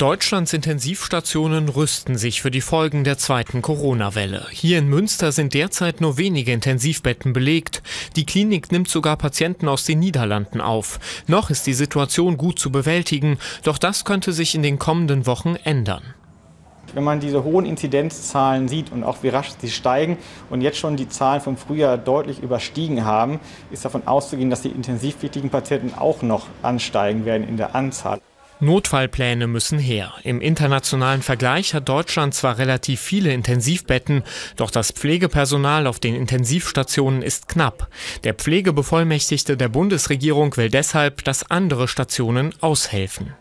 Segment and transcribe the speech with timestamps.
[0.00, 4.46] Deutschlands Intensivstationen rüsten sich für die Folgen der zweiten Corona-Welle.
[4.50, 7.82] Hier in Münster sind derzeit nur wenige Intensivbetten belegt.
[8.16, 11.00] Die Klinik nimmt sogar Patienten aus den Niederlanden auf.
[11.26, 15.56] Noch ist die Situation gut zu bewältigen, doch das könnte sich in den kommenden Wochen
[15.64, 16.14] ändern.
[16.94, 20.16] Wenn man diese hohen Inzidenzzahlen sieht und auch wie rasch sie steigen
[20.48, 23.38] und jetzt schon die Zahlen vom Frühjahr deutlich überstiegen haben,
[23.70, 28.18] ist davon auszugehen, dass die intensivwichtigen Patienten auch noch ansteigen werden in der Anzahl.
[28.60, 30.14] Notfallpläne müssen her.
[30.22, 34.22] Im internationalen Vergleich hat Deutschland zwar relativ viele Intensivbetten,
[34.56, 37.88] doch das Pflegepersonal auf den Intensivstationen ist knapp.
[38.24, 43.34] Der Pflegebevollmächtigte der Bundesregierung will deshalb, dass andere Stationen aushelfen.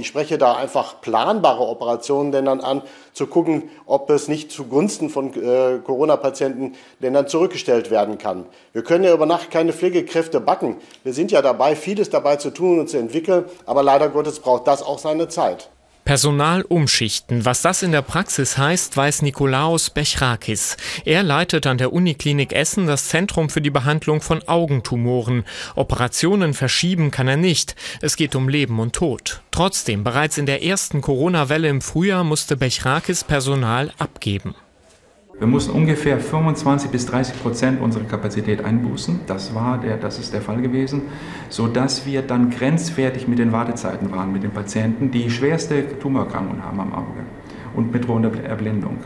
[0.00, 2.82] Ich spreche da einfach planbare Operationen dann an,
[3.12, 8.46] zu gucken, ob es nicht zugunsten von äh, Corona-Patienten dann zurückgestellt werden kann.
[8.72, 10.76] Wir können ja über Nacht keine Pflegekräfte backen.
[11.04, 14.66] Wir sind ja dabei, vieles dabei zu tun und zu entwickeln, aber leider Gottes braucht
[14.66, 15.68] das auch seine Zeit.
[16.10, 17.44] Personal umschichten.
[17.44, 20.76] Was das in der Praxis heißt, weiß Nikolaos Bechrakis.
[21.04, 25.44] Er leitet an der Uniklinik Essen das Zentrum für die Behandlung von Augentumoren.
[25.76, 27.76] Operationen verschieben kann er nicht.
[28.00, 29.40] Es geht um Leben und Tod.
[29.52, 34.56] Trotzdem, bereits in der ersten Corona-Welle im Frühjahr musste Bechrakis Personal abgeben.
[35.40, 39.20] Wir mussten ungefähr 25 bis 30 Prozent unserer Kapazität einbußen.
[39.26, 41.04] Das war der, das ist der Fall gewesen,
[41.48, 46.78] sodass wir dann grenzwertig mit den Wartezeiten waren mit den Patienten, die schwerste Tumorerkrankungen haben
[46.78, 47.24] am Auge
[47.74, 48.98] und mit drohender Erblindung.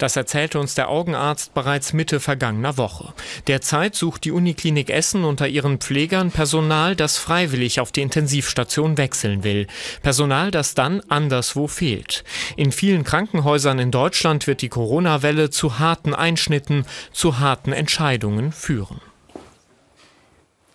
[0.00, 3.12] Das erzählte uns der Augenarzt bereits Mitte vergangener Woche.
[3.48, 9.44] Derzeit sucht die Uniklinik Essen unter ihren Pflegern Personal, das freiwillig auf die Intensivstation wechseln
[9.44, 9.66] will.
[10.02, 12.24] Personal, das dann anderswo fehlt.
[12.56, 19.02] In vielen Krankenhäusern in Deutschland wird die Corona-Welle zu harten Einschnitten, zu harten Entscheidungen führen.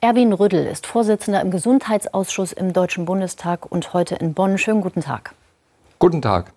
[0.02, 4.60] Erwin Rüddel ist Vorsitzender im Gesundheitsausschuss im Deutschen Bundestag und heute in Bonn.
[4.60, 5.34] Schönen guten Tag.
[5.98, 6.55] Guten Tag.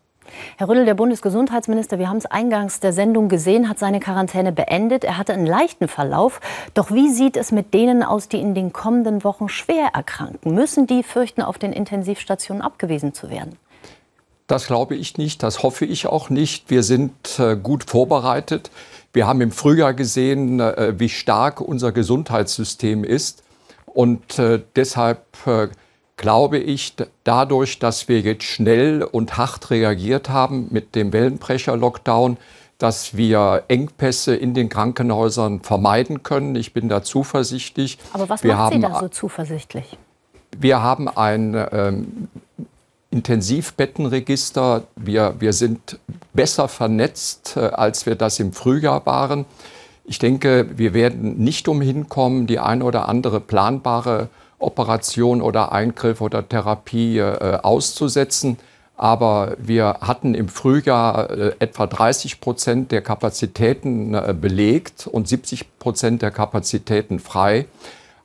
[0.57, 5.05] Herr Rüttel, der Bundesgesundheitsminister, wir haben es eingangs der Sendung gesehen, hat seine Quarantäne beendet.
[5.05, 6.41] Er hatte einen leichten Verlauf.
[6.75, 10.55] Doch wie sieht es mit denen aus, die in den kommenden Wochen schwer erkranken?
[10.55, 13.57] Müssen die fürchten, auf den Intensivstationen abgewiesen zu werden?
[14.47, 16.71] Das glaube ich nicht, das hoffe ich auch nicht.
[16.71, 18.71] Wir sind äh, gut vorbereitet.
[19.13, 23.43] Wir haben im Frühjahr gesehen, äh, wie stark unser Gesundheitssystem ist.
[23.87, 25.27] Und äh, deshalb
[26.19, 32.37] glaube ich, dadurch, dass wir jetzt schnell und hart reagiert haben mit dem Wellenbrecher-Lockdown,
[32.77, 36.55] dass wir Engpässe in den Krankenhäusern vermeiden können.
[36.55, 37.99] Ich bin da zuversichtlich.
[38.13, 39.97] Aber was wir macht haben, Sie da so zuversichtlich?
[40.57, 42.29] Wir haben ein ähm,
[43.11, 44.85] Intensivbettenregister.
[44.97, 45.99] Wir, wir sind
[46.35, 49.45] besser vernetzt, äh, als wir das im Frühjahr waren.
[50.05, 54.29] Ich denke, wir werden nicht umhin kommen, die eine oder andere planbare
[54.59, 58.59] Operation oder Eingriff oder Therapie äh, auszusetzen.
[58.97, 65.79] Aber wir hatten im Frühjahr äh, etwa 30 Prozent der Kapazitäten äh, belegt und 70
[65.79, 67.67] Prozent der Kapazitäten frei.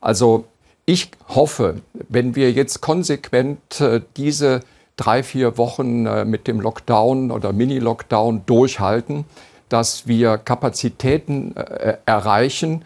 [0.02, 0.46] Also
[0.86, 4.62] ich hoffe, wenn wir jetzt konsequent äh, diese
[4.98, 9.26] drei, vier Wochen äh, mit dem Lockdown oder Mini-Lockdown durchhalten,
[9.70, 12.84] dass wir Kapazitäten äh, erreichen,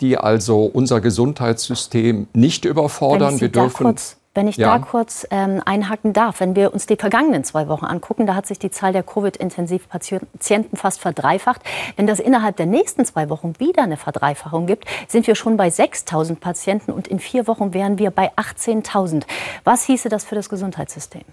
[0.00, 3.40] die also unser Gesundheitssystem nicht überfordern.
[3.40, 4.78] wir dürfen kurz, wenn ich ja.
[4.78, 8.46] da kurz ähm, einhaken darf, wenn wir uns die vergangenen zwei Wochen angucken, da hat
[8.46, 11.60] sich die Zahl der Covid-Intensivpatienten fast verdreifacht.
[11.96, 15.68] Wenn das innerhalb der nächsten zwei Wochen wieder eine Verdreifachung gibt, sind wir schon bei
[15.68, 19.24] 6.000 Patienten und in vier Wochen wären wir bei 18.000.
[19.64, 21.24] Was hieße das für das Gesundheitssystem?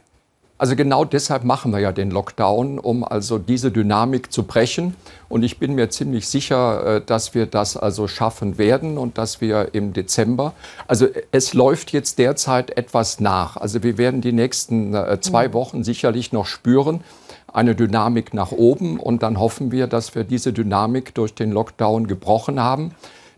[0.59, 4.93] Also genau deshalb machen wir ja den Lockdown, um also diese Dynamik zu brechen.
[5.29, 9.39] Und ich bin mir ziemlich sicher, äh, dass wir das also schaffen werden und dass
[9.39, 10.53] wir im Dezember,
[10.85, 13.55] also es läuft jetzt derzeit etwas nach.
[13.55, 15.53] Also wir werden die nächsten äh, zwei mhm.
[15.53, 17.05] Wochen sicherlich noch spüren,
[17.53, 18.99] eine Dynamik nach oben.
[18.99, 22.93] Und dann hoffen wir, dass wir diese Dynamik durch den Lockdown gebrochen haben.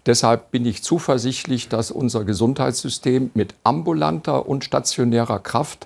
[0.07, 5.85] Deshalb bin ich zuversichtlich, dass unser Gesundheitssystem mit ambulanter und stationärer Kraft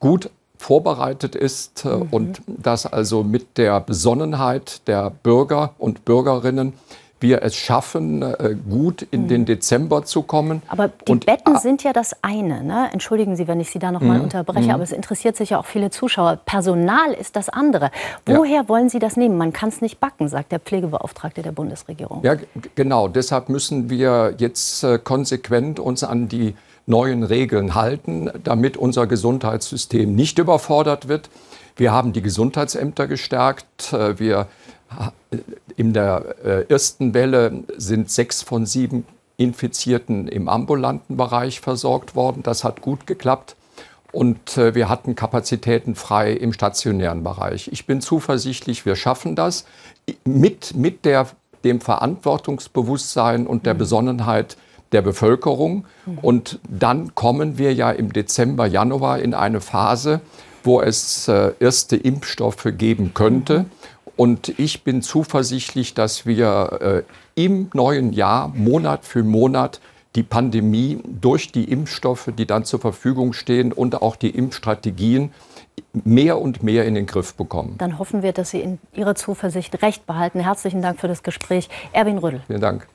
[0.00, 0.28] gut
[0.62, 2.08] vorbereitet ist äh, mhm.
[2.10, 6.72] und dass also mit der Besonnenheit der Bürger und Bürgerinnen
[7.22, 9.28] wir es schaffen, äh, gut in mhm.
[9.28, 10.60] den Dezember zu kommen.
[10.68, 12.64] Aber die und, Betten sind ja das eine.
[12.64, 12.90] Ne?
[12.92, 14.24] Entschuldigen Sie, wenn ich Sie da noch mal mhm.
[14.24, 14.70] unterbreche, mhm.
[14.74, 16.40] aber es interessiert sich ja auch viele Zuschauer.
[16.44, 17.90] Personal ist das andere.
[18.26, 18.68] Woher ja.
[18.68, 19.38] wollen Sie das nehmen?
[19.38, 22.24] Man kann es nicht backen, sagt der Pflegebeauftragte der Bundesregierung.
[22.24, 22.34] Ja,
[22.74, 23.06] genau.
[23.06, 26.54] Deshalb müssen wir jetzt äh, konsequent uns an die
[26.86, 31.30] neuen Regeln halten, damit unser Gesundheitssystem nicht überfordert wird.
[31.76, 33.92] Wir haben die Gesundheitsämter gestärkt.
[33.92, 34.48] Äh, wir
[35.30, 35.38] äh,
[35.76, 39.06] in der äh, ersten Welle sind sechs von sieben
[39.36, 42.42] Infizierten im ambulanten Bereich versorgt worden.
[42.42, 43.56] Das hat gut geklappt.
[44.12, 47.70] und wir hatten Kapazitäten frei im stationären Bereich.
[47.72, 49.64] Ich bin zuversichtlich, wir schaffen das
[50.26, 51.28] mit, mit der,
[51.64, 53.78] dem Verantwortungsbewusstsein und der mhm.
[53.78, 54.58] Besonnenheit
[54.92, 55.84] der Bevölkerung.
[56.06, 56.18] Mhm.
[56.18, 60.20] Und dann kommen wir ja im Dezember, Januar in eine Phase,
[60.62, 63.60] wo es äh, erste Impfstoffe geben könnte.
[63.60, 63.66] Mhm.
[64.16, 67.04] Und ich bin zuversichtlich, dass wir
[67.36, 69.80] äh, im neuen Jahr Monat für Monat
[70.14, 75.32] die Pandemie durch die Impfstoffe, die dann zur Verfügung stehen und auch die Impfstrategien
[76.04, 77.76] mehr und mehr in den Griff bekommen.
[77.78, 80.40] Dann hoffen wir, dass Sie in Ihrer Zuversicht recht behalten.
[80.40, 81.68] Herzlichen Dank für das Gespräch.
[81.92, 82.42] Erwin Rödel.
[82.46, 82.86] Vielen Dank.